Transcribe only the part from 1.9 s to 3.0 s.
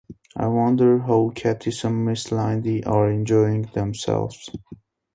Mrs. Lynde